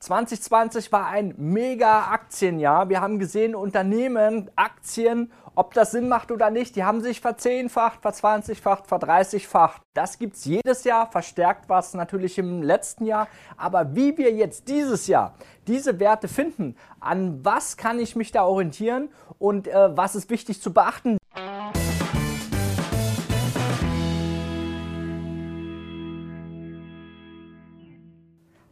2020 0.00 0.92
war 0.92 1.08
ein 1.08 1.34
mega 1.36 2.06
Aktienjahr. 2.10 2.88
Wir 2.88 3.02
haben 3.02 3.18
gesehen, 3.18 3.54
Unternehmen, 3.54 4.50
Aktien, 4.56 5.30
ob 5.54 5.74
das 5.74 5.90
Sinn 5.90 6.08
macht 6.08 6.32
oder 6.32 6.50
nicht, 6.50 6.74
die 6.74 6.84
haben 6.84 7.02
sich 7.02 7.20
verzehnfacht, 7.20 8.00
verzwanzigfacht, 8.00 8.86
verdreißigfacht. 8.86 9.82
Das 9.92 10.18
gibt 10.18 10.36
es 10.36 10.46
jedes 10.46 10.84
Jahr, 10.84 11.10
verstärkt 11.10 11.68
war 11.68 11.80
es 11.80 11.92
natürlich 11.92 12.38
im 12.38 12.62
letzten 12.62 13.04
Jahr. 13.04 13.28
Aber 13.58 13.94
wie 13.94 14.16
wir 14.16 14.32
jetzt 14.32 14.68
dieses 14.68 15.06
Jahr 15.06 15.34
diese 15.66 16.00
Werte 16.00 16.28
finden, 16.28 16.76
an 16.98 17.44
was 17.44 17.76
kann 17.76 17.98
ich 17.98 18.16
mich 18.16 18.32
da 18.32 18.44
orientieren 18.44 19.10
und 19.38 19.68
äh, 19.68 19.96
was 19.96 20.14
ist 20.14 20.30
wichtig 20.30 20.62
zu 20.62 20.72
beachten, 20.72 21.18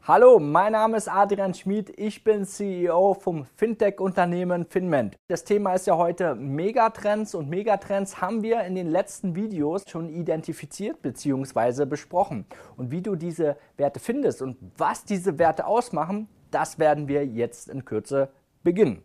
Hallo, 0.08 0.38
mein 0.38 0.72
Name 0.72 0.96
ist 0.96 1.06
Adrian 1.06 1.52
Schmid, 1.52 1.92
ich 1.98 2.24
bin 2.24 2.46
CEO 2.46 3.12
vom 3.12 3.44
Fintech-Unternehmen 3.44 4.64
Finment. 4.64 5.18
Das 5.28 5.44
Thema 5.44 5.74
ist 5.74 5.86
ja 5.86 5.98
heute 5.98 6.34
Megatrends 6.34 7.34
und 7.34 7.50
Megatrends 7.50 8.18
haben 8.18 8.42
wir 8.42 8.62
in 8.62 8.74
den 8.74 8.86
letzten 8.86 9.36
Videos 9.36 9.82
schon 9.86 10.08
identifiziert 10.08 11.02
bzw. 11.02 11.84
besprochen. 11.84 12.46
Und 12.78 12.90
wie 12.90 13.02
du 13.02 13.16
diese 13.16 13.58
Werte 13.76 14.00
findest 14.00 14.40
und 14.40 14.56
was 14.78 15.04
diese 15.04 15.38
Werte 15.38 15.66
ausmachen, 15.66 16.26
das 16.50 16.78
werden 16.78 17.06
wir 17.06 17.26
jetzt 17.26 17.68
in 17.68 17.84
Kürze 17.84 18.30
beginnen. 18.62 19.02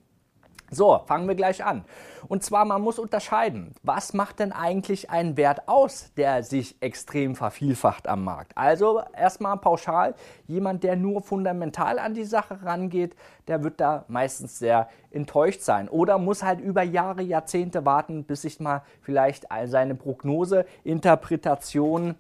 So, 0.74 1.02
fangen 1.06 1.28
wir 1.28 1.36
gleich 1.36 1.64
an. 1.64 1.86
Und 2.28 2.44
zwar, 2.44 2.66
man 2.66 2.82
muss 2.82 3.00
unterscheiden, 3.00 3.74
was 3.84 4.14
macht 4.14 4.40
denn 4.40 4.52
eigentlich 4.52 5.10
einen 5.10 5.36
Wert 5.38 5.68
aus, 5.68 6.12
der 6.16 6.44
sich 6.44 6.82
extrem 6.82 7.36
vervielfacht 7.36 8.08
am 8.08 8.24
Markt? 8.24 8.58
Also 8.58 9.02
erstmal 9.16 9.58
pauschal, 9.58 10.16
jemand, 10.48 10.84
der 10.84 10.96
nur 10.96 11.22
fundamental 11.22 12.00
an 12.00 12.14
die 12.14 12.24
Sache 12.24 12.64
rangeht, 12.64 13.16
der 13.48 13.64
wird 13.64 13.80
da 13.80 14.06
meistens 14.08 14.60
sehr 14.60 14.90
enttäuscht 15.12 15.62
sein 15.62 15.90
oder 15.90 16.18
muss 16.18 16.44
halt 16.44 16.62
über 16.62 16.82
Jahre, 16.82 17.22
Jahrzehnte 17.22 17.86
warten, 17.86 18.24
bis 18.24 18.44
sich 18.44 18.60
mal 18.60 18.84
vielleicht 19.02 19.48
seine 19.66 19.96
Prognose, 19.96 20.66
Interpretation 20.84 22.16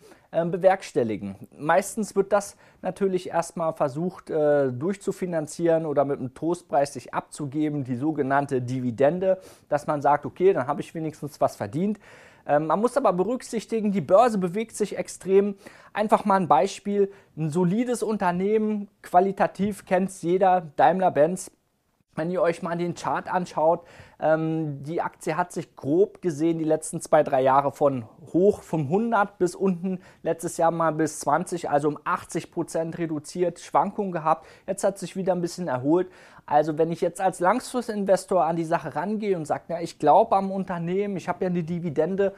bewerkstelligen. 0.46 1.36
Meistens 1.58 2.16
wird 2.16 2.34
das 2.34 2.58
natürlich 2.82 3.30
erstmal 3.30 3.74
versucht 3.74 4.30
äh, 4.30 4.72
durchzufinanzieren 4.72 5.86
oder 5.86 6.06
mit 6.06 6.20
einem 6.20 6.34
Toastpreis 6.34 6.94
sich 6.94 7.14
abzugeben, 7.14 7.84
die 7.84 7.96
sogenannte 7.96 8.62
Dividende, 8.62 9.40
dass 9.70 9.88
man 9.88 10.02
sagt, 10.02 10.26
okay, 10.26 10.54
dann 10.54 10.68
habe 10.68 10.82
ich 10.82 10.94
wenigstens 10.94 11.40
was 11.40 11.56
verdient. 11.56 12.00
Ähm, 12.46 12.68
man 12.68 12.82
muss 12.82 12.98
aber 12.98 13.14
berücksichtigen, 13.14 13.92
die 13.92 14.02
Börse 14.02 14.38
bewegt 14.38 14.76
sich 14.76 14.98
extrem. 14.98 15.56
Einfach 15.94 16.26
mal 16.26 16.36
ein 16.36 16.48
Beispiel, 16.48 17.12
ein 17.38 17.50
solides 17.50 18.04
Unternehmen, 18.04 18.90
qualitativ 19.02 19.86
kennt 19.86 20.10
es 20.10 20.22
jeder, 20.22 20.62
Daimler-Benz, 20.76 21.52
wenn 22.16 22.32
ihr 22.32 22.42
euch 22.42 22.62
mal 22.62 22.78
den 22.78 22.96
Chart 22.96 23.32
anschaut, 23.32 23.86
ähm, 24.20 24.84
die 24.84 25.02
Aktie 25.02 25.36
hat 25.36 25.52
sich 25.52 25.76
grob 25.76 26.22
gesehen 26.22 26.60
die 26.60 26.66
letzten 26.66 27.02
zwei, 27.02 27.24
drei 27.24 27.42
Jahre 27.42 27.72
von 27.72 28.06
hoch 28.32 28.62
von 28.62 28.82
100 28.82 29.38
bis 29.38 29.56
unten, 29.56 30.00
letztes 30.22 30.58
Jahr 30.58 30.72
mal 30.72 30.92
bis 30.92 31.20
20, 31.20 31.70
also 31.70 31.90
um 31.90 32.00
80 32.04 32.52
Prozent 32.52 32.98
reduziert, 32.98 33.60
Schwankungen 33.60 34.12
gehabt. 34.12 34.46
Jetzt 34.68 34.84
hat 34.84 34.98
sich 34.98 35.16
wieder 35.16 35.34
ein 35.34 35.42
bisschen 35.42 35.68
erholt. 35.68 36.10
Also 36.46 36.78
wenn 36.78 36.92
ich 36.92 37.02
jetzt 37.02 37.22
als 37.22 37.40
Langfristinvestor 37.40 38.44
an 38.44 38.56
die 38.56 38.66
Sache 38.66 38.96
rangehe 38.96 39.38
und 39.38 39.46
sage, 39.46 39.64
ja, 39.70 39.80
ich 39.80 39.98
glaube 40.00 40.36
am 40.36 40.52
Unternehmen, 40.52 41.16
ich 41.16 41.30
habe 41.30 41.46
ja 41.46 41.50
eine 41.50 41.64
Dividende, 41.64 42.34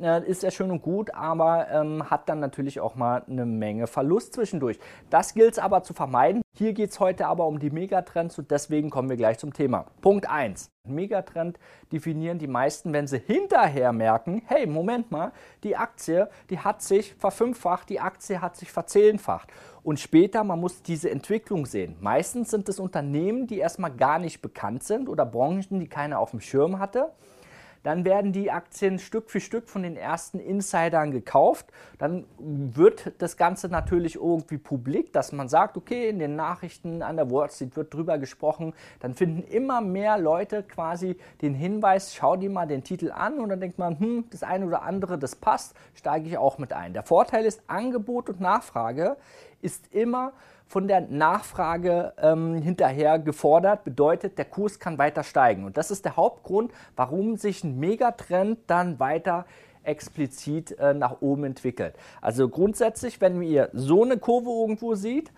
äh, 0.00 0.24
ist 0.26 0.42
ja 0.42 0.50
schön 0.50 0.70
und 0.70 0.82
gut, 0.82 1.14
aber 1.14 1.68
ähm, 1.70 2.10
hat 2.10 2.28
dann 2.28 2.40
natürlich 2.40 2.80
auch 2.80 2.94
mal 2.94 3.22
eine 3.28 3.46
Menge 3.46 3.86
Verlust 3.86 4.34
zwischendurch. 4.34 4.78
Das 5.10 5.34
gilt 5.34 5.52
es 5.52 5.58
aber 5.58 5.82
zu 5.82 5.94
vermeiden. 5.94 6.42
Hier 6.56 6.72
geht 6.72 6.90
es 6.90 7.00
heute 7.00 7.26
aber 7.26 7.46
um 7.46 7.58
die 7.58 7.70
Megatrends 7.70 8.38
und 8.38 8.50
deswegen 8.50 8.90
kommen 8.90 9.08
wir 9.08 9.16
gleich 9.16 9.38
zum 9.38 9.52
Thema. 9.52 9.86
Punkt 10.00 10.28
1. 10.28 10.70
Megatrend 10.84 11.58
definieren 11.92 12.38
die 12.38 12.46
meisten, 12.46 12.92
wenn 12.92 13.06
sie 13.06 13.18
hinterher 13.18 13.92
merken, 13.92 14.42
hey, 14.46 14.66
Moment 14.66 15.10
mal, 15.10 15.32
die 15.62 15.76
Aktie, 15.76 16.28
die 16.48 16.58
hat 16.58 16.82
sich 16.82 17.14
verfünffacht, 17.14 17.88
die 17.88 18.00
Aktie 18.00 18.40
hat 18.40 18.56
sich 18.56 18.72
verzehnfacht. 18.72 19.48
Und 19.82 20.00
später, 20.00 20.44
man 20.44 20.60
muss 20.60 20.82
diese 20.82 21.10
Entwicklung 21.10 21.66
sehen. 21.66 21.96
Meistens 22.00 22.50
sind 22.50 22.68
es 22.68 22.80
Unternehmen, 22.80 23.46
die 23.46 23.58
erstmal 23.58 23.92
gar 23.92 24.18
nicht 24.18 24.42
bekannt 24.42 24.82
sind 24.82 25.08
oder 25.08 25.24
Branchen, 25.24 25.78
die 25.78 25.88
keiner 25.88 26.18
auf 26.18 26.30
dem 26.30 26.40
Schirm 26.40 26.78
hatte 26.78 27.10
dann 27.82 28.04
werden 28.04 28.32
die 28.32 28.50
Aktien 28.50 28.98
Stück 28.98 29.30
für 29.30 29.40
Stück 29.40 29.68
von 29.68 29.82
den 29.82 29.96
ersten 29.96 30.38
Insidern 30.38 31.10
gekauft. 31.10 31.66
Dann 31.98 32.24
wird 32.38 33.12
das 33.18 33.36
Ganze 33.36 33.68
natürlich 33.68 34.16
irgendwie 34.16 34.58
publik, 34.58 35.12
dass 35.12 35.32
man 35.32 35.48
sagt, 35.48 35.76
okay, 35.76 36.08
in 36.08 36.18
den 36.18 36.36
Nachrichten 36.36 37.02
an 37.02 37.16
der 37.16 37.30
Wall 37.30 37.50
Street 37.50 37.76
wird 37.76 37.94
drüber 37.94 38.18
gesprochen. 38.18 38.74
Dann 39.00 39.14
finden 39.14 39.42
immer 39.42 39.80
mehr 39.80 40.18
Leute 40.18 40.62
quasi 40.62 41.16
den 41.40 41.54
Hinweis, 41.54 42.14
schau 42.14 42.36
dir 42.36 42.50
mal 42.50 42.66
den 42.66 42.84
Titel 42.84 43.10
an 43.10 43.40
und 43.40 43.48
dann 43.48 43.60
denkt 43.60 43.78
man, 43.78 43.98
hm, 43.98 44.24
das 44.30 44.42
eine 44.42 44.66
oder 44.66 44.82
andere, 44.82 45.18
das 45.18 45.36
passt, 45.36 45.74
steige 45.94 46.28
ich 46.28 46.36
auch 46.36 46.58
mit 46.58 46.72
ein. 46.72 46.92
Der 46.92 47.02
Vorteil 47.02 47.44
ist, 47.44 47.62
Angebot 47.66 48.28
und 48.28 48.40
Nachfrage 48.40 49.16
ist 49.62 49.92
immer 49.92 50.32
von 50.70 50.86
der 50.86 51.00
Nachfrage 51.00 52.12
ähm, 52.22 52.54
hinterher 52.54 53.18
gefordert, 53.18 53.82
bedeutet, 53.82 54.38
der 54.38 54.44
Kurs 54.44 54.78
kann 54.78 54.98
weiter 54.98 55.24
steigen. 55.24 55.64
Und 55.64 55.76
das 55.76 55.90
ist 55.90 56.04
der 56.04 56.14
Hauptgrund, 56.14 56.70
warum 56.94 57.36
sich 57.36 57.64
ein 57.64 57.80
Megatrend 57.80 58.60
dann 58.68 59.00
weiter 59.00 59.46
explizit 59.82 60.78
äh, 60.78 60.94
nach 60.94 61.22
oben 61.22 61.42
entwickelt. 61.42 61.96
Also 62.20 62.48
grundsätzlich, 62.48 63.20
wenn 63.20 63.42
ihr 63.42 63.70
so 63.72 64.04
eine 64.04 64.16
Kurve 64.16 64.48
irgendwo 64.48 64.94
seht, 64.94 65.32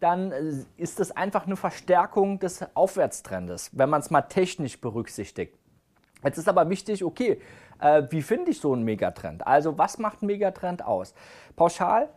dann 0.00 0.32
äh, 0.32 0.52
ist 0.78 1.00
das 1.00 1.10
einfach 1.14 1.44
eine 1.44 1.56
Verstärkung 1.56 2.38
des 2.38 2.64
Aufwärtstrendes, 2.72 3.68
wenn 3.74 3.90
man 3.90 4.00
es 4.00 4.08
mal 4.08 4.22
technisch 4.22 4.80
berücksichtigt. 4.80 5.52
Jetzt 6.24 6.38
ist 6.38 6.48
aber 6.48 6.70
wichtig, 6.70 7.04
okay, 7.04 7.42
äh, 7.78 8.04
wie 8.08 8.22
finde 8.22 8.52
ich 8.52 8.60
so 8.60 8.72
einen 8.72 8.84
Megatrend? 8.84 9.46
Also 9.46 9.76
was 9.76 9.98
macht 9.98 10.22
ein 10.22 10.26
Megatrend 10.28 10.82
aus? 10.82 11.12
Pauschal 11.56 12.08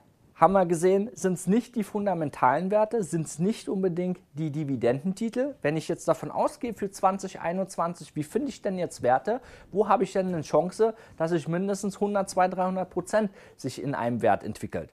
haben 0.41 0.53
wir 0.53 0.65
gesehen, 0.65 1.11
sind 1.13 1.33
es 1.33 1.45
nicht 1.45 1.75
die 1.75 1.83
fundamentalen 1.83 2.71
Werte, 2.71 3.03
sind 3.03 3.27
es 3.27 3.37
nicht 3.37 3.69
unbedingt 3.69 4.19
die 4.33 4.49
Dividendentitel. 4.49 5.53
Wenn 5.61 5.77
ich 5.77 5.87
jetzt 5.87 6.07
davon 6.07 6.31
ausgehe 6.31 6.73
für 6.73 6.89
2021, 6.89 8.15
wie 8.15 8.23
finde 8.23 8.49
ich 8.49 8.63
denn 8.63 8.79
jetzt 8.79 9.03
Werte? 9.03 9.39
Wo 9.71 9.87
habe 9.87 10.03
ich 10.03 10.13
denn 10.13 10.29
eine 10.29 10.41
Chance, 10.41 10.95
dass 11.15 11.29
sich 11.29 11.47
mindestens 11.47 11.97
100, 11.97 12.27
200, 12.27 12.57
300 12.57 12.89
Prozent 12.89 13.31
sich 13.55 13.83
in 13.83 13.93
einem 13.93 14.23
Wert 14.23 14.43
entwickelt? 14.43 14.89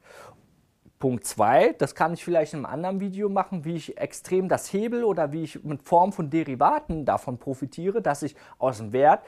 Punkt 0.99 1.25
2, 1.25 1.77
das 1.79 1.95
kann 1.95 2.13
ich 2.13 2.23
vielleicht 2.23 2.53
in 2.53 2.67
einem 2.67 2.75
anderen 2.75 3.01
Video 3.01 3.31
machen, 3.31 3.65
wie 3.65 3.77
ich 3.77 3.97
extrem 3.97 4.51
das 4.51 4.71
hebel 4.71 5.03
oder 5.03 5.33
wie 5.33 5.45
ich 5.45 5.65
mit 5.65 5.83
Form 5.83 6.13
von 6.13 6.29
Derivaten 6.29 7.07
davon 7.07 7.39
profitiere, 7.39 8.03
dass 8.03 8.23
ich 8.23 8.37
aus 8.59 8.79
dem 8.79 8.93
Wert 8.93 9.23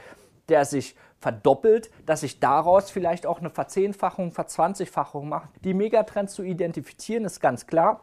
der 0.51 0.65
sich 0.65 0.95
verdoppelt, 1.17 1.89
dass 2.05 2.23
ich 2.23 2.39
daraus 2.39 2.91
vielleicht 2.91 3.25
auch 3.25 3.39
eine 3.39 3.49
Verzehnfachung, 3.49 4.31
Verzwanzigfachung 4.31 5.29
mache. 5.29 5.47
Die 5.63 5.73
Megatrends 5.73 6.33
zu 6.33 6.43
identifizieren 6.43 7.25
ist 7.25 7.39
ganz 7.39 7.65
klar. 7.65 8.01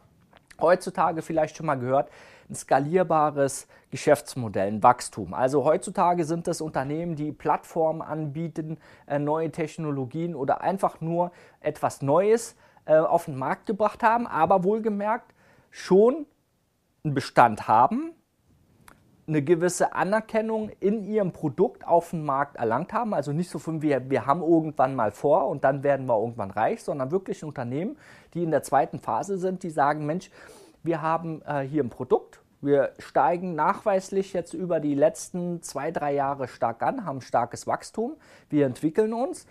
Heutzutage 0.59 1.21
vielleicht 1.21 1.55
schon 1.55 1.67
mal 1.67 1.75
gehört, 1.75 2.09
ein 2.49 2.55
skalierbares 2.55 3.67
Geschäftsmodell, 3.91 4.67
ein 4.67 4.83
Wachstum. 4.83 5.33
Also 5.33 5.63
heutzutage 5.63 6.25
sind 6.25 6.47
es 6.47 6.61
Unternehmen, 6.61 7.15
die 7.15 7.31
Plattformen 7.31 8.01
anbieten, 8.01 8.77
äh, 9.07 9.19
neue 9.19 9.51
Technologien 9.51 10.35
oder 10.35 10.61
einfach 10.61 10.99
nur 10.99 11.31
etwas 11.61 12.01
Neues 12.01 12.55
äh, 12.85 12.97
auf 12.97 13.25
den 13.25 13.37
Markt 13.37 13.67
gebracht 13.67 14.03
haben, 14.03 14.27
aber 14.27 14.63
wohlgemerkt 14.63 15.33
schon 15.69 16.25
einen 17.03 17.13
Bestand 17.13 17.67
haben, 17.67 18.11
eine 19.29 19.43
gewisse 19.43 19.93
Anerkennung 19.93 20.71
in 20.79 21.05
ihrem 21.05 21.31
Produkt 21.31 21.87
auf 21.87 22.09
dem 22.09 22.25
Markt 22.25 22.57
erlangt 22.57 22.91
haben. 22.91 23.13
Also 23.13 23.31
nicht 23.31 23.49
so 23.49 23.59
von 23.59 23.81
wir, 23.81 24.09
wir 24.09 24.25
haben 24.25 24.41
irgendwann 24.41 24.95
mal 24.95 25.11
vor 25.11 25.47
und 25.47 25.63
dann 25.63 25.83
werden 25.83 26.07
wir 26.07 26.19
irgendwann 26.19 26.51
reich, 26.51 26.83
sondern 26.83 27.11
wirklich 27.11 27.43
Unternehmen, 27.43 27.97
die 28.33 28.43
in 28.43 28.51
der 28.51 28.63
zweiten 28.63 28.99
Phase 28.99 29.37
sind, 29.37 29.63
die 29.63 29.69
sagen, 29.69 30.05
Mensch, 30.05 30.31
wir 30.83 31.01
haben 31.01 31.41
äh, 31.43 31.61
hier 31.61 31.83
ein 31.83 31.89
Produkt, 31.89 32.41
wir 32.61 32.91
steigen 32.97 33.55
nachweislich 33.55 34.33
jetzt 34.33 34.53
über 34.53 34.79
die 34.79 34.95
letzten 34.95 35.61
zwei, 35.61 35.91
drei 35.91 36.13
Jahre 36.13 36.47
stark 36.47 36.83
an, 36.83 37.05
haben 37.05 37.21
starkes 37.21 37.67
Wachstum, 37.67 38.17
wir 38.49 38.65
entwickeln 38.65 39.13
uns. 39.13 39.45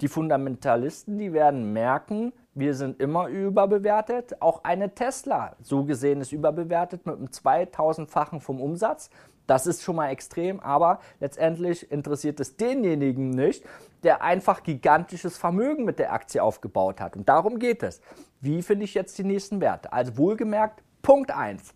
Die 0.00 0.08
Fundamentalisten, 0.08 1.18
die 1.18 1.32
werden 1.32 1.72
merken, 1.72 2.32
wir 2.58 2.74
sind 2.74 3.00
immer 3.00 3.28
überbewertet. 3.28 4.42
Auch 4.42 4.64
eine 4.64 4.94
Tesla, 4.94 5.54
so 5.62 5.84
gesehen, 5.84 6.20
ist 6.20 6.32
überbewertet 6.32 7.06
mit 7.06 7.16
einem 7.16 7.26
2000-fachen 7.26 8.40
vom 8.40 8.60
Umsatz. 8.60 9.10
Das 9.46 9.66
ist 9.66 9.82
schon 9.82 9.96
mal 9.96 10.10
extrem, 10.10 10.60
aber 10.60 11.00
letztendlich 11.20 11.90
interessiert 11.90 12.38
es 12.40 12.56
denjenigen 12.56 13.30
nicht, 13.30 13.64
der 14.02 14.22
einfach 14.22 14.62
gigantisches 14.62 15.38
Vermögen 15.38 15.84
mit 15.84 15.98
der 15.98 16.12
Aktie 16.12 16.42
aufgebaut 16.42 17.00
hat. 17.00 17.16
Und 17.16 17.28
darum 17.28 17.58
geht 17.58 17.82
es. 17.82 18.00
Wie 18.40 18.62
finde 18.62 18.84
ich 18.84 18.94
jetzt 18.94 19.16
die 19.18 19.24
nächsten 19.24 19.60
Werte? 19.60 19.92
Also 19.92 20.18
wohlgemerkt, 20.18 20.82
Punkt 21.00 21.30
1. 21.30 21.74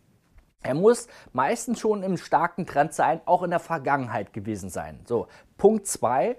Er 0.65 0.75
muss 0.75 1.09
meistens 1.33 1.81
schon 1.81 2.03
im 2.03 2.17
starken 2.17 2.67
Trend 2.67 2.93
sein, 2.93 3.21
auch 3.25 3.43
in 3.43 3.51
der 3.51 3.59
Vergangenheit 3.59 4.33
gewesen 4.33 4.69
sein. 4.69 5.01
So, 5.07 5.27
Punkt 5.57 5.87
2 5.87 6.37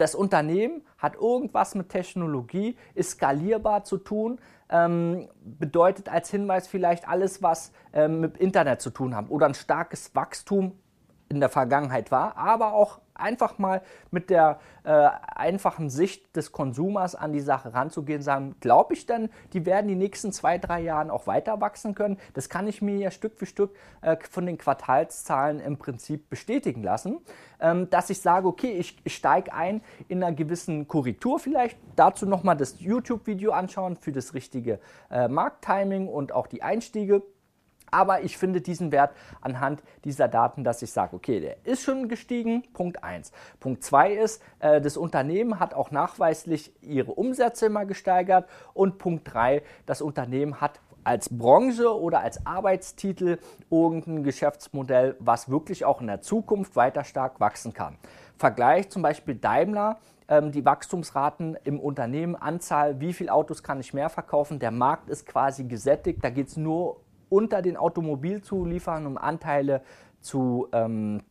das 0.00 0.14
Unternehmen 0.14 0.82
hat 0.98 1.16
irgendwas 1.16 1.74
mit 1.74 1.90
Technologie, 1.90 2.76
ist 2.94 3.10
skalierbar 3.12 3.84
zu 3.84 3.98
tun, 3.98 4.40
ähm, 4.70 5.28
bedeutet 5.42 6.08
als 6.08 6.30
Hinweis 6.30 6.68
vielleicht 6.68 7.08
alles, 7.08 7.42
was 7.42 7.72
ähm, 7.92 8.20
mit 8.20 8.38
Internet 8.38 8.80
zu 8.80 8.90
tun 8.90 9.14
hat 9.14 9.28
oder 9.28 9.46
ein 9.46 9.54
starkes 9.54 10.14
Wachstum 10.14 10.72
in 11.30 11.40
der 11.40 11.48
Vergangenheit 11.48 12.10
war, 12.10 12.36
aber 12.36 12.74
auch 12.74 12.98
einfach 13.14 13.58
mal 13.58 13.82
mit 14.10 14.30
der 14.30 14.58
äh, 14.82 15.08
einfachen 15.34 15.90
Sicht 15.90 16.34
des 16.36 16.52
Konsumers 16.52 17.14
an 17.14 17.32
die 17.32 17.40
Sache 17.40 17.72
ranzugehen, 17.72 18.22
sagen, 18.22 18.56
glaube 18.60 18.94
ich 18.94 19.06
denn, 19.06 19.30
die 19.52 19.64
werden 19.64 19.86
die 19.86 19.94
nächsten 19.94 20.32
zwei, 20.32 20.58
drei 20.58 20.80
Jahren 20.80 21.10
auch 21.10 21.26
weiter 21.26 21.60
wachsen 21.60 21.94
können? 21.94 22.18
Das 22.34 22.48
kann 22.48 22.66
ich 22.66 22.82
mir 22.82 22.96
ja 22.96 23.10
Stück 23.10 23.38
für 23.38 23.46
Stück 23.46 23.76
äh, 24.00 24.16
von 24.28 24.46
den 24.46 24.58
Quartalszahlen 24.58 25.60
im 25.60 25.76
Prinzip 25.76 26.28
bestätigen 26.30 26.82
lassen, 26.82 27.18
ähm, 27.60 27.88
dass 27.90 28.10
ich 28.10 28.20
sage, 28.20 28.48
okay, 28.48 28.72
ich, 28.72 28.98
ich 29.04 29.14
steige 29.14 29.52
ein 29.52 29.82
in 30.08 30.24
einer 30.24 30.34
gewissen 30.34 30.88
Korrektur 30.88 31.38
vielleicht, 31.38 31.78
dazu 31.94 32.26
nochmal 32.26 32.56
das 32.56 32.80
YouTube-Video 32.80 33.52
anschauen 33.52 33.96
für 33.96 34.12
das 34.12 34.34
richtige 34.34 34.80
äh, 35.10 35.28
Markttiming 35.28 36.08
und 36.08 36.32
auch 36.32 36.48
die 36.48 36.62
Einstiege. 36.62 37.22
Aber 37.90 38.22
ich 38.22 38.36
finde 38.36 38.60
diesen 38.60 38.92
Wert 38.92 39.12
anhand 39.40 39.82
dieser 40.04 40.28
Daten, 40.28 40.64
dass 40.64 40.82
ich 40.82 40.92
sage, 40.92 41.16
okay, 41.16 41.40
der 41.40 41.56
ist 41.64 41.82
schon 41.82 42.08
gestiegen. 42.08 42.62
Punkt 42.72 43.02
1. 43.02 43.32
Punkt 43.58 43.82
2 43.84 44.12
ist, 44.14 44.42
äh, 44.60 44.80
das 44.80 44.96
Unternehmen 44.96 45.60
hat 45.60 45.74
auch 45.74 45.90
nachweislich 45.90 46.72
ihre 46.82 47.12
Umsätze 47.12 47.66
immer 47.66 47.84
gesteigert. 47.84 48.48
Und 48.74 48.98
Punkt 48.98 49.32
3, 49.32 49.62
das 49.86 50.02
Unternehmen 50.02 50.60
hat 50.60 50.80
als 51.04 51.28
Branche 51.30 51.98
oder 51.98 52.20
als 52.20 52.46
Arbeitstitel 52.46 53.38
irgendein 53.70 54.22
Geschäftsmodell, 54.22 55.16
was 55.18 55.48
wirklich 55.48 55.84
auch 55.84 56.00
in 56.00 56.06
der 56.06 56.20
Zukunft 56.20 56.76
weiter 56.76 57.04
stark 57.04 57.40
wachsen 57.40 57.72
kann. 57.72 57.96
Vergleich 58.36 58.90
zum 58.90 59.02
Beispiel 59.02 59.34
Daimler, 59.34 59.98
ähm, 60.28 60.52
die 60.52 60.64
Wachstumsraten 60.64 61.56
im 61.64 61.80
Unternehmen, 61.80 62.36
Anzahl, 62.36 63.00
wie 63.00 63.12
viele 63.12 63.32
Autos 63.32 63.62
kann 63.62 63.80
ich 63.80 63.94
mehr 63.94 64.08
verkaufen. 64.08 64.58
Der 64.58 64.70
Markt 64.70 65.10
ist 65.10 65.26
quasi 65.26 65.64
gesättigt, 65.64 66.22
da 66.22 66.30
geht 66.30 66.48
es 66.48 66.56
nur 66.56 67.00
unter 67.30 67.62
den 67.62 67.78
Automobilzulieferern, 67.78 69.06
um 69.06 69.16
Anteile 69.16 69.80
zu, 70.20 70.68
ähm, 70.72 71.22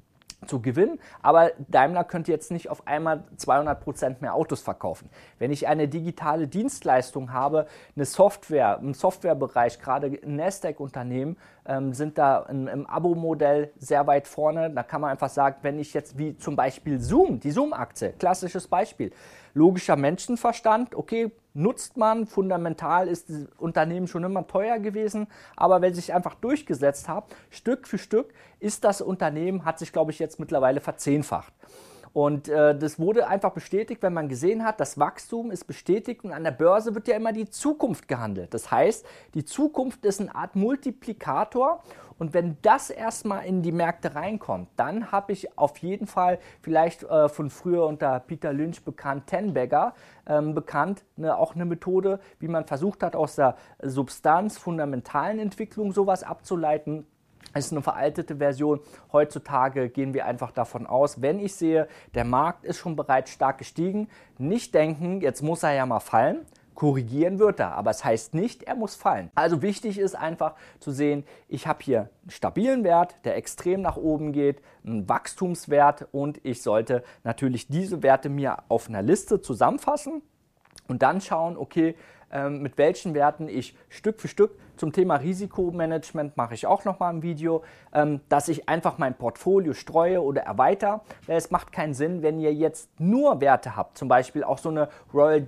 zu 0.48 0.62
gewinnen. 0.62 1.00
Aber 1.22 1.52
Daimler 1.68 2.04
könnte 2.04 2.32
jetzt 2.32 2.52
nicht 2.52 2.70
auf 2.70 2.88
einmal 2.88 3.26
200 3.36 3.82
Prozent 3.82 4.22
mehr 4.22 4.34
Autos 4.34 4.62
verkaufen. 4.62 5.10
Wenn 5.38 5.52
ich 5.52 5.68
eine 5.68 5.88
digitale 5.88 6.48
Dienstleistung 6.48 7.34
habe, 7.34 7.68
eine 7.96 8.06
Software, 8.06 8.80
im 8.82 8.94
Softwarebereich, 8.94 9.80
gerade 9.80 10.18
Nasdaq-Unternehmen 10.26 11.38
ähm, 11.66 11.94
sind 11.94 12.18
da 12.18 12.40
im, 12.50 12.68
im 12.68 12.88
Abo-Modell 12.88 13.72
sehr 13.78 14.08
weit 14.08 14.28
vorne. 14.28 14.72
Da 14.72 14.84
kann 14.84 15.02
man 15.02 15.12
einfach 15.12 15.30
sagen, 15.30 15.58
wenn 15.62 15.78
ich 15.78 15.94
jetzt 15.94 16.18
wie 16.18 16.38
zum 16.38 16.56
Beispiel 16.56 17.00
Zoom, 17.00 17.40
die 17.40 17.52
Zoom-Aktie, 17.52 18.14
klassisches 18.14 18.68
Beispiel, 18.68 19.12
logischer 19.54 19.98
Menschenverstand, 19.98 20.96
okay, 20.96 21.32
nutzt 21.60 21.98
man. 21.98 22.26
Fundamental 22.26 23.08
ist 23.08 23.30
das 23.30 23.48
Unternehmen 23.58 24.08
schon 24.08 24.24
immer 24.24 24.48
teuer 24.48 24.80
gewesen, 24.80 25.28
aber 25.56 25.82
wenn 25.82 25.94
sich 25.94 26.14
einfach 26.14 26.36
durchgesetzt 26.36 27.08
hat, 27.08 27.26
Stück 27.52 27.88
für 27.88 27.98
Stück 27.98 28.34
ist 28.60 28.84
das 28.84 29.02
Unternehmen, 29.02 29.66
hat 29.66 29.80
sich, 29.80 29.92
glaube 29.92 30.12
ich, 30.12 30.20
jetzt 30.20 30.40
mittlerweile 30.40 30.80
verzehnfacht. 30.80 31.54
Und 32.14 32.50
äh, 32.50 32.78
das 32.78 33.00
wurde 33.00 33.28
einfach 33.28 33.52
bestätigt, 33.52 34.02
wenn 34.02 34.14
man 34.14 34.30
gesehen 34.30 34.64
hat, 34.64 34.80
das 34.80 34.98
Wachstum 35.00 35.52
ist 35.52 35.66
bestätigt 35.66 36.24
und 36.24 36.34
an 36.34 36.44
der 36.44 36.52
Börse 36.52 36.96
wird 36.96 37.08
ja 37.08 37.16
immer 37.16 37.34
die 37.34 37.50
Zukunft 37.50 38.08
gehandelt. 38.08 38.54
Das 38.54 38.72
heißt, 38.72 39.06
die 39.34 39.46
Zukunft 39.46 40.06
ist 40.06 40.22
eine 40.22 40.34
Art 40.34 40.56
Multiplikator 40.56 41.84
und 42.20 42.34
wenn 42.34 42.58
das 42.62 42.90
erstmal 42.90 43.46
in 43.46 43.62
die 43.64 43.72
Märkte 43.72 44.14
reinkommt, 44.14 44.68
dann 44.76 45.12
habe 45.12 45.32
ich 45.32 45.58
auf 45.58 45.78
jeden 45.78 46.06
Fall 46.06 46.38
vielleicht 46.62 47.04
äh, 47.04 47.30
von 47.30 47.50
früher 47.50 47.86
unter 47.86 48.20
Peter 48.20 48.52
Lynch 48.52 48.84
bekannt, 48.84 49.28
Tenbagger, 49.28 49.94
ähm, 50.28 50.54
bekannt, 50.54 51.06
ne, 51.16 51.36
auch 51.36 51.56
eine 51.56 51.64
Methode, 51.64 52.20
wie 52.40 52.50
man 52.50 52.66
versucht 52.66 53.04
hat, 53.04 53.16
aus 53.16 53.36
der 53.36 53.56
Substanz, 53.82 54.58
fundamentalen 54.58 55.40
Entwicklung 55.40 55.94
sowas 55.94 56.24
abzuleiten. 56.24 57.08
Es 57.54 57.66
ist 57.66 57.72
eine 57.72 57.82
veraltete 57.82 58.38
Version. 58.38 58.80
Heutzutage 59.12 59.90
gehen 59.90 60.14
wir 60.14 60.26
einfach 60.26 60.52
davon 60.52 60.86
aus, 60.86 61.22
wenn 61.22 61.40
ich 61.40 61.56
sehe, 61.56 61.88
der 62.14 62.26
Markt 62.26 62.64
ist 62.64 62.78
schon 62.78 62.96
bereits 62.96 63.32
stark 63.32 63.58
gestiegen, 63.58 64.08
nicht 64.38 64.74
denken, 64.74 65.22
jetzt 65.22 65.42
muss 65.42 65.64
er 65.64 65.74
ja 65.74 65.86
mal 65.86 66.00
fallen. 66.00 66.46
Korrigieren 66.76 67.40
wird 67.40 67.60
er, 67.60 67.74
aber 67.74 67.92
es 67.92 68.06
heißt 68.06 68.34
nicht, 68.34 68.64
er 68.64 68.76
muss 68.76 68.96
fallen. 68.96 69.32
Also 69.36 69.62
wichtig 69.62 70.00
ist 70.00 70.16
einfach 70.16 70.56
zu 70.80 70.92
sehen, 70.92 71.26
ich 71.50 71.68
habe 71.68 71.84
hier 71.84 72.10
einen 72.22 72.30
stabilen 72.30 72.86
Wert, 72.86 73.16
der 73.26 73.36
extrem 73.36 73.82
nach 73.82 73.98
oben 73.98 74.32
geht, 74.32 74.62
einen 74.86 75.10
Wachstumswert 75.10 76.08
und 76.14 76.40
ich 76.46 76.62
sollte 76.62 77.04
natürlich 77.26 77.68
diese 77.68 78.02
Werte 78.02 78.30
mir 78.30 78.60
auf 78.70 78.88
einer 78.88 79.02
Liste 79.02 79.42
zusammenfassen 79.42 80.22
und 80.88 81.02
dann 81.02 81.20
schauen, 81.20 81.58
okay, 81.58 81.96
mit 82.50 82.78
welchen 82.78 83.14
Werten 83.14 83.48
ich 83.50 83.76
Stück 83.90 84.20
für 84.20 84.28
Stück 84.28 84.52
zum 84.80 84.94
Thema 84.94 85.18
Risikomanagement 85.18 86.38
mache 86.38 86.54
ich 86.54 86.66
auch 86.66 86.86
noch 86.86 87.00
mal 87.00 87.10
ein 87.10 87.22
Video, 87.22 87.64
ähm, 87.94 88.22
dass 88.30 88.48
ich 88.48 88.70
einfach 88.70 88.98
mein 88.98 89.14
Portfolio 89.14 89.74
streue 89.74 90.22
oder 90.22 90.44
erweitere. 90.44 91.02
Es 91.28 91.52
macht 91.52 91.74
keinen 91.74 91.94
Sinn, 91.94 92.22
wenn 92.22 92.40
ihr 92.40 92.54
jetzt 92.54 92.90
nur 92.98 93.42
Werte 93.42 93.76
habt, 93.76 93.98
zum 93.98 94.08
Beispiel 94.08 94.42
auch 94.44 94.58
so 94.58 94.70
eine 94.70 94.88
Royal 95.14 95.42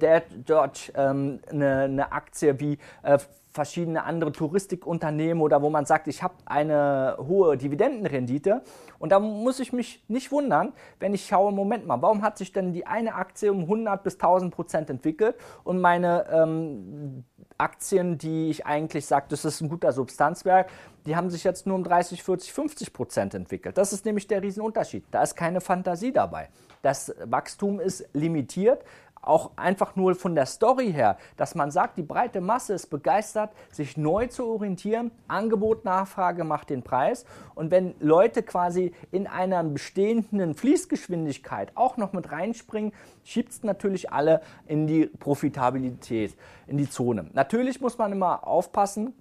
Dutch, 0.46 0.92
ähm, 0.96 1.40
eine, 1.50 1.84
eine 1.84 2.12
Aktie 2.12 2.60
wie 2.60 2.78
äh, 3.04 3.20
verschiedene 3.52 4.04
andere 4.04 4.32
Touristikunternehmen 4.32 5.44
oder 5.44 5.62
wo 5.62 5.70
man 5.70 5.86
sagt, 5.86 6.08
ich 6.08 6.24
habe 6.24 6.36
eine 6.46 7.18
hohe 7.20 7.58
Dividendenrendite. 7.58 8.62
Und 8.98 9.12
da 9.12 9.20
muss 9.20 9.60
ich 9.60 9.74
mich 9.74 10.04
nicht 10.08 10.32
wundern, 10.32 10.74
wenn 11.00 11.14
ich 11.14 11.26
schaue, 11.28 11.52
Moment 11.52 11.86
mal, 11.86 12.02
warum 12.02 12.22
hat 12.22 12.38
sich 12.38 12.52
denn 12.52 12.74
die 12.74 12.88
eine 12.88 13.16
Aktie 13.16 13.52
um 13.52 13.62
100 13.62 14.04
bis 14.04 14.14
1000 14.16 14.54
Prozent 14.54 14.90
entwickelt 14.90 15.36
und 15.64 15.82
meine 15.82 16.26
ähm, 16.32 17.26
Aktien, 17.58 18.18
die 18.18 18.50
ich 18.50 18.66
eigentlich 18.66 19.06
sage, 19.06 19.28
das 19.30 19.46
ist 19.46 19.62
ein 19.62 19.70
guter 19.70 19.92
Substanzwerk, 19.92 20.70
die 21.06 21.16
haben 21.16 21.30
sich 21.30 21.44
jetzt 21.44 21.68
nur 21.68 21.76
um 21.76 21.84
30, 21.84 22.24
40, 22.24 22.54
50 22.54 22.94
Prozent 22.94 23.34
entwickelt. 23.34 23.78
Das 23.78 23.94
ist 23.94 24.06
nämlich 24.06 24.28
der 24.28 24.42
Riesenunterschied. 24.42 25.06
Da 25.12 25.24
ist 25.24 25.36
keine 25.36 25.62
Fantasie 25.62 26.12
dabei. 26.12 26.50
Das 26.82 27.14
Wachstum 27.26 27.80
ist 27.80 28.08
limitiert 28.14 28.84
auch 29.22 29.52
einfach 29.56 29.96
nur 29.96 30.16
von 30.16 30.36
der 30.36 30.46
Story 30.46 30.92
her, 30.92 31.18
dass 31.38 31.56
man 31.56 31.72
sagt, 31.72 31.98
die 31.98 32.04
breite 32.04 32.42
Masse 32.42 32.74
ist 32.74 32.88
begeistert, 32.88 33.52
sich 33.72 33.98
neu 33.98 34.28
zu 34.28 34.46
orientieren. 34.46 35.12
Angebot, 35.28 35.86
Nachfrage 35.86 36.44
macht 36.44 36.70
den 36.70 36.84
Preis. 36.84 37.26
Und 37.56 37.72
wenn 37.72 37.94
Leute 38.00 38.44
quasi 38.44 38.94
in 39.12 39.28
einer 39.28 39.64
bestehenden 39.64 40.56
Fließgeschwindigkeit 40.56 41.72
auch 41.76 41.98
noch 41.98 42.14
mit 42.14 42.32
reinspringen, 42.32 42.94
schiebt 43.24 43.52
es 43.52 43.64
natürlich 43.64 44.12
alle 44.12 44.42
in 44.68 44.88
die 44.88 45.06
Profitabilität, 45.06 46.36
in 46.68 46.78
die 46.78 46.90
Zone. 46.90 47.28
Natürlich 47.34 47.82
muss 47.82 47.98
man 47.98 48.12
immer 48.12 48.48
aufpassen, 48.48 49.14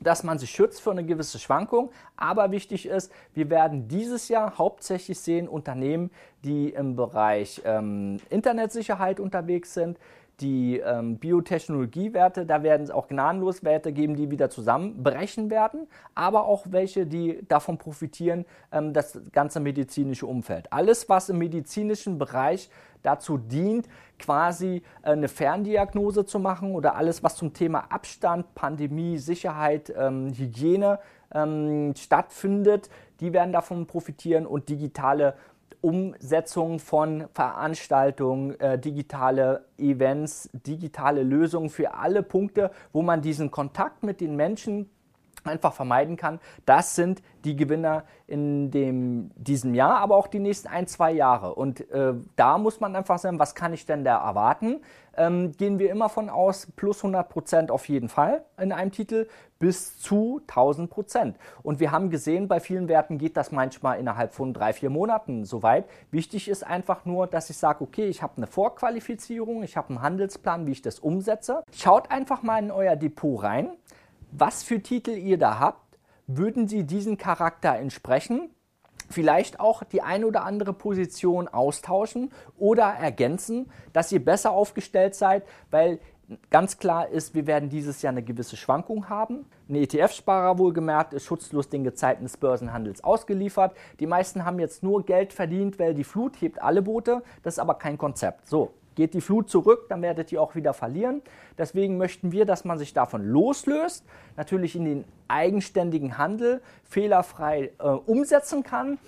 dass 0.00 0.24
man 0.24 0.38
sich 0.38 0.50
schützt 0.50 0.80
für 0.80 0.90
eine 0.90 1.04
gewisse 1.04 1.38
Schwankung. 1.38 1.90
Aber 2.16 2.50
wichtig 2.50 2.86
ist, 2.86 3.12
wir 3.34 3.50
werden 3.50 3.88
dieses 3.88 4.28
Jahr 4.28 4.58
hauptsächlich 4.58 5.20
sehen 5.20 5.48
Unternehmen, 5.48 6.10
die 6.44 6.70
im 6.70 6.96
Bereich 6.96 7.62
ähm, 7.64 8.18
Internetsicherheit 8.30 9.20
unterwegs 9.20 9.74
sind, 9.74 9.98
die 10.40 10.78
ähm, 10.78 11.18
Biotechnologiewerte, 11.18 12.46
da 12.46 12.62
werden 12.62 12.82
es 12.82 12.90
auch 12.90 13.08
gnadenlos 13.08 13.62
Werte 13.62 13.92
geben, 13.92 14.16
die 14.16 14.30
wieder 14.30 14.50
zusammenbrechen 14.50 15.50
werden, 15.50 15.86
aber 16.14 16.44
auch 16.44 16.66
welche, 16.70 17.06
die 17.06 17.40
davon 17.46 17.78
profitieren, 17.78 18.46
ähm, 18.72 18.92
das 18.92 19.20
ganze 19.32 19.60
medizinische 19.60 20.26
Umfeld. 20.26 20.72
Alles, 20.72 21.08
was 21.08 21.28
im 21.28 21.38
medizinischen 21.38 22.18
Bereich 22.18 22.70
dazu 23.02 23.38
dient, 23.38 23.88
quasi 24.18 24.82
äh, 25.02 25.10
eine 25.10 25.28
Ferndiagnose 25.28 26.24
zu 26.24 26.38
machen 26.38 26.74
oder 26.74 26.96
alles, 26.96 27.22
was 27.22 27.36
zum 27.36 27.52
Thema 27.52 27.90
Abstand, 27.90 28.54
Pandemie, 28.54 29.18
Sicherheit, 29.18 29.92
ähm, 29.96 30.32
Hygiene 30.32 30.98
ähm, 31.32 31.94
stattfindet, 31.96 32.90
die 33.20 33.32
werden 33.32 33.52
davon 33.52 33.86
profitieren 33.86 34.46
und 34.46 34.68
digitale 34.68 35.34
Umsetzung 35.80 36.78
von 36.78 37.26
Veranstaltungen, 37.32 38.58
äh, 38.60 38.78
digitale 38.78 39.64
Events, 39.78 40.50
digitale 40.52 41.22
Lösungen 41.22 41.70
für 41.70 41.94
alle 41.94 42.22
Punkte, 42.22 42.70
wo 42.92 43.02
man 43.02 43.22
diesen 43.22 43.50
Kontakt 43.50 44.02
mit 44.02 44.20
den 44.20 44.36
Menschen 44.36 44.90
einfach 45.44 45.72
vermeiden 45.72 46.16
kann. 46.16 46.40
Das 46.66 46.94
sind 46.94 47.22
die 47.44 47.56
Gewinner 47.56 48.04
in 48.26 48.70
dem, 48.70 49.30
diesem 49.34 49.74
Jahr, 49.74 49.98
aber 49.98 50.16
auch 50.16 50.26
die 50.26 50.38
nächsten 50.38 50.68
ein, 50.68 50.86
zwei 50.86 51.12
Jahre. 51.12 51.54
Und 51.54 51.90
äh, 51.90 52.14
da 52.36 52.58
muss 52.58 52.80
man 52.80 52.94
einfach 52.94 53.18
sagen, 53.18 53.38
was 53.38 53.54
kann 53.54 53.72
ich 53.72 53.86
denn 53.86 54.04
da 54.04 54.18
erwarten? 54.24 54.80
Ähm, 55.16 55.52
gehen 55.56 55.78
wir 55.78 55.90
immer 55.90 56.08
von 56.08 56.30
aus, 56.30 56.68
plus 56.76 56.98
100 56.98 57.28
Prozent 57.28 57.70
auf 57.70 57.88
jeden 57.88 58.08
Fall 58.08 58.44
in 58.58 58.72
einem 58.72 58.92
Titel, 58.92 59.26
bis 59.58 59.98
zu 59.98 60.40
1000 60.48 60.88
Prozent. 60.88 61.36
Und 61.62 61.80
wir 61.80 61.90
haben 61.90 62.10
gesehen, 62.10 62.48
bei 62.48 62.60
vielen 62.60 62.88
Werten 62.88 63.18
geht 63.18 63.36
das 63.36 63.52
manchmal 63.52 63.98
innerhalb 63.98 64.32
von 64.32 64.54
drei, 64.54 64.72
vier 64.72 64.88
Monaten 64.88 65.44
so 65.44 65.62
weit. 65.62 65.84
Wichtig 66.10 66.48
ist 66.48 66.66
einfach 66.66 67.04
nur, 67.04 67.26
dass 67.26 67.50
ich 67.50 67.58
sage, 67.58 67.84
okay, 67.84 68.06
ich 68.06 68.22
habe 68.22 68.38
eine 68.38 68.46
Vorqualifizierung, 68.46 69.62
ich 69.62 69.76
habe 69.76 69.90
einen 69.90 70.02
Handelsplan, 70.02 70.66
wie 70.66 70.72
ich 70.72 70.82
das 70.82 70.98
umsetze. 70.98 71.62
Schaut 71.74 72.10
einfach 72.10 72.42
mal 72.42 72.58
in 72.62 72.70
euer 72.70 72.96
Depot 72.96 73.42
rein 73.42 73.70
was 74.32 74.62
für 74.62 74.80
Titel 74.82 75.10
ihr 75.10 75.38
da 75.38 75.58
habt, 75.58 75.98
würden 76.26 76.68
sie 76.68 76.84
diesen 76.84 77.16
Charakter 77.16 77.76
entsprechen. 77.76 78.50
Vielleicht 79.08 79.58
auch 79.58 79.82
die 79.82 80.02
ein 80.02 80.24
oder 80.24 80.44
andere 80.44 80.72
Position 80.72 81.48
austauschen 81.48 82.30
oder 82.56 82.84
ergänzen, 82.84 83.70
dass 83.92 84.12
ihr 84.12 84.24
besser 84.24 84.52
aufgestellt 84.52 85.16
seid, 85.16 85.44
weil 85.70 85.98
Ganz 86.50 86.78
klar 86.78 87.08
ist, 87.08 87.34
wir 87.34 87.48
werden 87.48 87.70
dieses 87.70 88.02
Jahr 88.02 88.12
eine 88.12 88.22
gewisse 88.22 88.56
Schwankung 88.56 89.08
haben. 89.08 89.46
Ein 89.68 89.74
ETF-Sparer 89.74 90.58
wohlgemerkt 90.58 91.12
ist 91.12 91.24
schutzlos 91.24 91.68
den 91.68 91.82
Gezeiten 91.82 92.22
des 92.22 92.36
Börsenhandels 92.36 93.02
ausgeliefert. 93.02 93.74
Die 93.98 94.06
meisten 94.06 94.44
haben 94.44 94.60
jetzt 94.60 94.84
nur 94.84 95.04
Geld 95.04 95.32
verdient, 95.32 95.80
weil 95.80 95.92
die 95.92 96.04
Flut 96.04 96.40
hebt 96.40 96.62
alle 96.62 96.82
Boote. 96.82 97.22
Das 97.42 97.54
ist 97.54 97.58
aber 97.58 97.74
kein 97.74 97.98
Konzept. 97.98 98.46
So, 98.46 98.74
geht 98.94 99.14
die 99.14 99.20
Flut 99.20 99.48
zurück, 99.48 99.86
dann 99.88 100.02
werdet 100.02 100.32
ihr 100.32 100.42
auch 100.42 100.54
wieder 100.54 100.74
verlieren. 100.74 101.22
Deswegen 101.56 101.96
möchten 101.96 102.32
wir, 102.32 102.44
dass 102.44 102.64
man 102.64 102.78
sich 102.78 102.92
davon 102.92 103.24
loslöst, 103.24 104.04
natürlich 104.36 104.76
in 104.76 104.84
den 104.84 105.04
eigenständigen 105.28 106.18
Handel 106.18 106.60
fehlerfrei 106.84 107.72
äh, 107.78 107.84
umsetzen 107.84 108.62
kann 108.62 108.98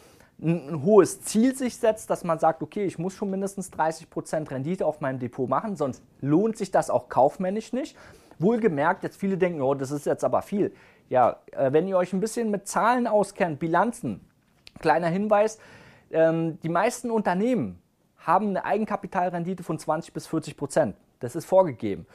ein 0.43 0.83
hohes 0.85 1.23
Ziel 1.23 1.55
sich 1.55 1.77
setzt, 1.77 2.11
dass 2.11 2.25
man 2.25 2.39
sagt, 2.39 2.63
okay, 2.63 2.85
ich 2.85 2.99
muss 2.99 3.15
schon 3.15 3.31
mindestens 3.31 3.73
30% 3.73 4.51
Rendite 4.51 4.85
auf 4.85 5.01
meinem 5.01 5.19
Depot 5.19 5.49
machen, 5.49 5.77
sonst 5.77 6.03
lohnt 6.21 6.57
sich 6.57 6.71
das 6.71 6.91
auch 6.91 7.09
kaufmännisch 7.09 7.73
nicht. 7.73 7.97
Wohlgemerkt, 8.39 9.05
jetzt 9.05 9.21
viele 9.21 9.39
denken, 9.39 9.63
oh, 9.63 9.75
das 9.75 9.91
ist 9.93 10.05
jetzt 10.05 10.25
aber 10.25 10.43
viel. 10.43 10.73
Ja, 11.09 11.41
äh, 11.53 11.73
wenn 11.73 11.87
ihr 11.87 11.97
euch 11.97 12.13
ein 12.13 12.21
bisschen 12.21 12.51
mit 12.51 12.67
Zahlen 12.67 13.07
auskennt, 13.07 13.61
Bilanzen, 13.61 14.21
kleiner 14.81 15.09
Hinweis, 15.09 15.59
ähm, 16.11 16.59
die 16.63 16.69
meisten 16.69 17.11
Unternehmen 17.11 17.81
haben 18.27 18.49
eine 18.49 18.65
Eigenkapitalrendite 18.65 19.63
von 19.63 19.79
20 19.79 20.13
bis 20.13 20.27
40 20.27 20.57
Prozent. 20.57 20.97
Das 21.21 21.37
ist 21.37 21.45
vorgegeben. 21.45 22.07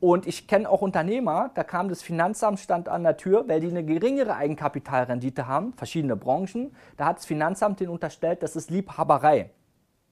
Und 0.00 0.26
ich 0.26 0.46
kenne 0.46 0.68
auch 0.68 0.82
Unternehmer, 0.82 1.50
da 1.54 1.64
kam 1.64 1.88
das 1.88 2.02
Finanzamt, 2.02 2.60
stand 2.60 2.88
an 2.88 3.04
der 3.04 3.16
Tür, 3.16 3.48
weil 3.48 3.60
die 3.60 3.68
eine 3.68 3.84
geringere 3.84 4.36
Eigenkapitalrendite 4.36 5.46
haben, 5.46 5.72
verschiedene 5.72 6.16
Branchen. 6.16 6.74
Da 6.96 7.06
hat 7.06 7.18
das 7.18 7.26
Finanzamt 7.26 7.80
den 7.80 7.88
unterstellt, 7.88 8.42
das 8.42 8.54
ist 8.54 8.70
Liebhaberei. 8.70 9.50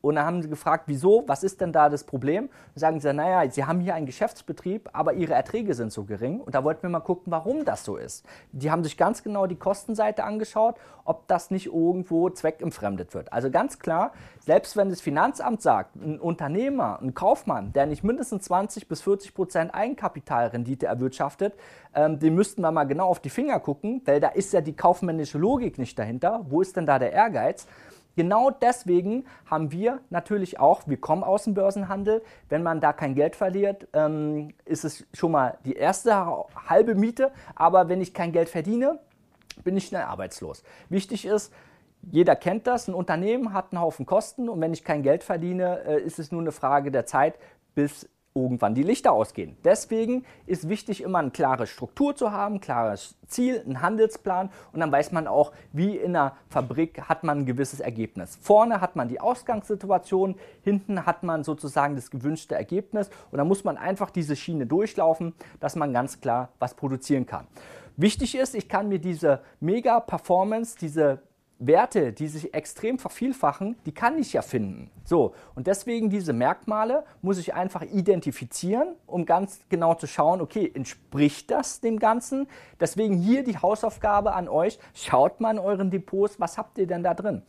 Und 0.03 0.17
dann 0.17 0.27
haben 0.27 0.43
sie 0.43 0.49
gefragt, 0.49 0.85
wieso, 0.87 1.25
was 1.27 1.45
ist 1.45 1.61
denn 1.61 1.73
da 1.73 1.89
das 1.89 2.05
Problem? 2.05 2.45
Und 2.75 2.79
sagen 2.79 3.01
sie, 3.01 3.13
naja, 3.15 3.49
sie 3.51 3.65
haben 3.65 3.81
hier 3.81 3.95
einen 3.95 4.05
Geschäftsbetrieb, 4.05 4.91
aber 4.93 5.15
ihre 5.15 5.33
Erträge 5.33 5.75
sind 5.75 5.93
so 5.93 6.05
gering. 6.05 6.41
Und 6.41 6.55
da 6.55 6.65
wollten 6.65 6.83
wir 6.83 6.91
mal 6.91 7.01
gucken, 7.01 7.31
warum 7.33 7.65
das 7.65 7.85
so 7.85 7.97
ist. 7.97 8.27
Die 8.51 8.71
haben 8.71 8.83
sich 8.83 8.97
ganz 8.97 9.23
genau 9.23 9.47
die 9.47 9.57
Kostenseite 9.57 10.25
angeschaut, 10.25 10.77
ob 11.05 11.29
das 11.29 11.51
nicht 11.51 11.67
irgendwo 11.67 12.29
zweckentfremdet 12.31 13.15
wird. 13.15 13.33
Also 13.33 13.51
ganz 13.51 13.79
klar, 13.79 14.13
selbst 14.41 14.77
wenn 14.77 14.91
das 14.91 15.01
Finanzamt 15.01 15.63
sagt, 15.63 15.95
ein 15.97 16.19
Unternehmer, 16.19 16.99
ein 17.01 17.15
Kaufmann, 17.15 17.73
der 17.73 17.87
nicht 17.87 18.03
mindestens 18.03 18.45
20 18.45 18.89
bis 18.89 19.03
40 19.03 19.35
Prozent 19.35 19.75
Eigenkapitalrendite 19.75 20.87
erwirtschaftet, 20.87 21.55
ähm, 21.95 22.19
dem 22.19 22.35
müssten 22.35 22.63
wir 22.63 22.73
mal 22.73 22.85
genau 22.85 23.07
auf 23.07 23.21
die 23.21 23.31
Finger 23.31 23.61
gucken, 23.61 24.03
weil 24.05 24.19
da 24.19 24.29
ist 24.29 24.53
ja 24.53 24.61
die 24.61 24.75
kaufmännische 24.75 25.39
Logik 25.39 25.79
nicht 25.79 25.97
dahinter. 25.99 26.45
Wo 26.49 26.61
ist 26.61 26.77
denn 26.77 26.87
da 26.87 26.99
der 26.99 27.13
Ehrgeiz? 27.13 27.67
Genau 28.17 28.51
deswegen 28.51 29.25
haben 29.47 29.73
wir 29.73 30.01
natürlich 30.11 30.61
auch, 30.61 30.83
wir 30.87 30.99
kommen 30.99 31.25
aus 31.25 31.45
dem 31.45 31.55
Börsenhandel, 31.55 32.23
wenn 32.49 32.63
man 32.63 32.81
da 32.81 32.93
kein 32.93 33.15
Geld 33.15 33.37
verliert, 33.37 33.89
ähm, 33.93 34.53
ist 34.65 34.85
es 34.85 35.07
schon 35.15 35.33
mal 35.33 35.59
die 35.65 35.75
erste 35.75 36.15
halbe 36.69 36.95
Miete, 36.95 37.33
aber 37.55 37.89
wenn 37.89 38.01
ich 38.01 38.13
kein 38.13 38.33
Geld 38.33 38.49
verdiene, 38.49 38.99
bin 39.65 39.77
ich 39.77 39.87
schnell 39.87 40.03
arbeitslos. 40.03 40.63
Wichtig 40.89 41.25
ist, 41.25 41.53
jeder 42.11 42.35
kennt 42.35 42.67
das, 42.67 42.89
ein 42.89 42.95
Unternehmen 42.95 43.53
hat 43.53 43.73
einen 43.73 43.81
Haufen 43.81 44.07
Kosten. 44.07 44.49
Und 44.49 44.61
wenn 44.61 44.73
ich 44.73 44.85
kein 44.85 45.03
Geld 45.03 45.23
verdiene, 45.23 45.83
äh, 45.87 46.01
ist 46.01 46.19
es 46.19 46.33
nur 46.33 46.41
eine 46.41 46.53
Frage 46.53 46.91
der 46.91 47.07
Zeit, 47.07 47.39
bis 47.75 48.09
irgendwann 48.35 48.75
die 48.75 48.83
Lichter 48.83 49.13
ausgehen. 49.13 49.57
Deswegen 49.65 50.25
ist 50.47 50.69
wichtig, 50.69 51.03
immer 51.03 51.19
eine 51.19 51.31
klare 51.31 51.67
Struktur 51.67 52.17
zu 52.17 52.33
haben, 52.33 52.57
ein 52.57 52.61
klares 52.61 53.17
Ziel, 53.27 53.61
einen 53.61 53.83
Handelsplan 53.83 54.51
und 54.73 54.81
dann 54.81 54.91
weiß 54.91 55.13
man 55.13 55.27
auch, 55.27 55.53
wie 55.73 55.97
in 55.97 56.17
einer 56.17 56.37
Fabrik 56.49 57.03
hat 57.09 57.25
man 57.25 57.41
ein 57.41 57.47
gewisses 57.47 57.81
Ergebnis. 57.81 58.39
Vorne 58.41 58.81
hat 58.81 58.97
man 58.97 59.09
die 59.09 59.21
Ausgangssituation, 59.21 60.37
hinten 60.63 61.05
hat 61.05 61.23
man 61.23 61.45
sozusagen 61.45 61.95
das 61.95 62.11
gewünschte 62.11 62.55
Ergebnis 62.55 63.11
und 63.31 63.39
dann 63.39 63.49
muss 63.49 63.65
man 63.65 63.77
einfach 63.77 64.11
diese 64.11 64.37
Schiene 64.37 64.67
durchlaufen, 64.67 65.35
dass 65.61 65.77
man 65.77 65.93
ganz 65.93 66.21
klar 66.21 66.51
was 66.59 66.75
produzieren 66.75 67.27
kann. 67.27 67.47
Wichtig 67.97 68.35
ist, 68.35 68.55
ich 68.55 68.69
kann 68.69 68.89
mir 68.89 68.99
diese 68.99 69.41
Mega-Performance, 69.61 70.79
diese 70.81 71.21
Werte, 71.67 72.13
die 72.13 72.29
sich 72.29 72.55
extrem 72.55 72.99
vervielfachen, 72.99 73.77
die 73.87 73.93
kann 73.93 74.19
ich 74.19 74.33
ja 74.33 74.43
finden. 74.43 74.91
So, 75.05 75.35
und 75.55 75.67
deswegen 75.67 76.11
diese 76.11 76.33
Merkmale 76.33 77.05
muss 77.21 77.39
ich 77.39 77.55
einfach 77.55 77.83
identifizieren, 77.83 78.95
um 79.07 79.27
ganz 79.27 79.61
genau 79.69 79.95
zu 79.95 80.07
schauen, 80.07 80.41
okay, 80.41 80.71
entspricht 80.75 81.51
das 81.51 81.81
dem 81.81 81.99
Ganzen? 81.99 82.49
Deswegen 82.81 83.17
hier 83.17 83.45
die 83.45 83.59
Hausaufgabe 83.59 84.35
an 84.35 84.49
euch, 84.49 84.79
schaut 84.95 85.41
mal 85.41 85.53
in 85.53 85.59
euren 85.59 85.91
Depots, 85.91 86.41
was 86.41 86.59
habt 86.59 86.79
ihr 86.79 86.87
denn 86.87 87.03
da 87.03 87.15
drin? 87.15 87.43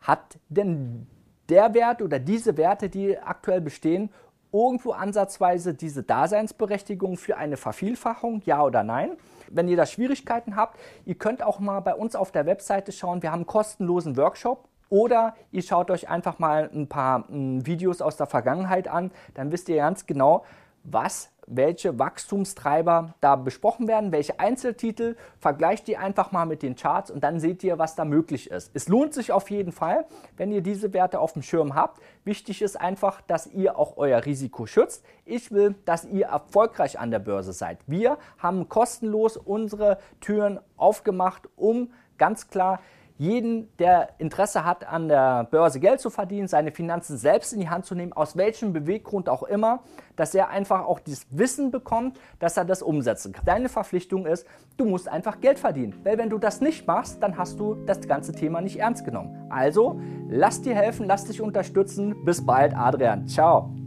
Hat 0.00 0.38
denn 0.48 1.06
der 1.48 1.74
Wert 1.74 2.02
oder 2.02 2.18
diese 2.18 2.56
Werte, 2.56 2.88
die 2.88 3.18
aktuell 3.18 3.60
bestehen, 3.60 4.10
irgendwo 4.52 4.92
ansatzweise 4.92 5.74
diese 5.74 6.02
Daseinsberechtigung 6.02 7.16
für 7.16 7.36
eine 7.36 7.56
Vervielfachung, 7.56 8.42
ja 8.44 8.62
oder 8.62 8.82
nein? 8.82 9.16
Wenn 9.48 9.68
ihr 9.68 9.76
da 9.76 9.86
Schwierigkeiten 9.86 10.56
habt, 10.56 10.78
ihr 11.04 11.14
könnt 11.14 11.42
auch 11.42 11.60
mal 11.60 11.80
bei 11.80 11.94
uns 11.94 12.16
auf 12.16 12.32
der 12.32 12.46
Webseite 12.46 12.92
schauen. 12.92 13.22
Wir 13.22 13.30
haben 13.30 13.40
einen 13.40 13.46
kostenlosen 13.46 14.16
Workshop. 14.16 14.68
Oder 14.88 15.34
ihr 15.50 15.62
schaut 15.62 15.90
euch 15.90 16.08
einfach 16.08 16.38
mal 16.38 16.70
ein 16.72 16.88
paar 16.88 17.28
m, 17.28 17.66
Videos 17.66 18.00
aus 18.00 18.16
der 18.16 18.26
Vergangenheit 18.26 18.86
an. 18.86 19.10
Dann 19.34 19.50
wisst 19.50 19.68
ihr 19.68 19.76
ganz 19.76 20.06
genau, 20.06 20.44
was 20.84 21.30
welche 21.46 21.98
Wachstumstreiber 21.98 23.14
da 23.20 23.36
besprochen 23.36 23.88
werden, 23.88 24.12
welche 24.12 24.40
Einzeltitel. 24.40 25.16
Vergleicht 25.38 25.86
die 25.86 25.96
einfach 25.96 26.32
mal 26.32 26.44
mit 26.44 26.62
den 26.62 26.76
Charts 26.76 27.10
und 27.10 27.22
dann 27.22 27.40
seht 27.40 27.62
ihr, 27.64 27.78
was 27.78 27.94
da 27.94 28.04
möglich 28.04 28.50
ist. 28.50 28.70
Es 28.74 28.88
lohnt 28.88 29.14
sich 29.14 29.32
auf 29.32 29.50
jeden 29.50 29.72
Fall, 29.72 30.06
wenn 30.36 30.52
ihr 30.52 30.60
diese 30.60 30.92
Werte 30.92 31.20
auf 31.20 31.32
dem 31.32 31.42
Schirm 31.42 31.74
habt. 31.74 32.00
Wichtig 32.24 32.62
ist 32.62 32.80
einfach, 32.80 33.20
dass 33.22 33.46
ihr 33.46 33.78
auch 33.78 33.96
euer 33.96 34.24
Risiko 34.24 34.66
schützt. 34.66 35.04
Ich 35.24 35.52
will, 35.52 35.74
dass 35.84 36.04
ihr 36.04 36.26
erfolgreich 36.26 36.98
an 36.98 37.10
der 37.10 37.20
Börse 37.20 37.52
seid. 37.52 37.78
Wir 37.86 38.18
haben 38.38 38.68
kostenlos 38.68 39.36
unsere 39.36 39.98
Türen 40.20 40.60
aufgemacht, 40.76 41.48
um 41.56 41.92
ganz 42.18 42.48
klar 42.48 42.80
jeden, 43.18 43.74
der 43.78 44.10
Interesse 44.18 44.64
hat, 44.64 44.86
an 44.86 45.08
der 45.08 45.44
Börse 45.44 45.80
Geld 45.80 46.00
zu 46.00 46.10
verdienen, 46.10 46.48
seine 46.48 46.72
Finanzen 46.72 47.16
selbst 47.16 47.52
in 47.52 47.60
die 47.60 47.68
Hand 47.68 47.86
zu 47.86 47.94
nehmen, 47.94 48.12
aus 48.12 48.36
welchem 48.36 48.72
Beweggrund 48.72 49.28
auch 49.28 49.42
immer, 49.42 49.80
dass 50.16 50.34
er 50.34 50.48
einfach 50.48 50.84
auch 50.84 51.00
dieses 51.00 51.26
Wissen 51.30 51.70
bekommt, 51.70 52.18
dass 52.38 52.56
er 52.56 52.64
das 52.64 52.82
umsetzen 52.82 53.32
kann. 53.32 53.44
Deine 53.44 53.68
Verpflichtung 53.68 54.26
ist, 54.26 54.46
du 54.76 54.84
musst 54.84 55.08
einfach 55.08 55.40
Geld 55.40 55.58
verdienen. 55.58 55.94
Weil 56.04 56.18
wenn 56.18 56.30
du 56.30 56.38
das 56.38 56.60
nicht 56.60 56.86
machst, 56.86 57.22
dann 57.22 57.36
hast 57.38 57.58
du 57.58 57.74
das 57.86 58.00
ganze 58.06 58.32
Thema 58.32 58.60
nicht 58.60 58.78
ernst 58.78 59.04
genommen. 59.04 59.46
Also, 59.50 60.00
lass 60.28 60.62
dir 60.62 60.74
helfen, 60.74 61.06
lass 61.06 61.24
dich 61.24 61.40
unterstützen. 61.40 62.24
Bis 62.24 62.44
bald, 62.44 62.76
Adrian. 62.76 63.26
Ciao. 63.26 63.85